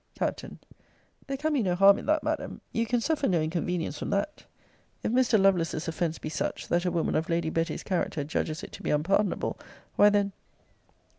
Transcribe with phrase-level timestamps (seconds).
[0.17, 0.43] Capt.
[1.27, 2.59] There can be no harm in that, Madam.
[2.71, 4.45] You can suffer no inconvenience from that.
[5.03, 5.39] If Mr.
[5.39, 8.89] Lovelace's offence be such, that a woman of Lady Betty's character judges it to be
[8.89, 9.59] unpardonable,
[9.97, 11.03] why then Cl.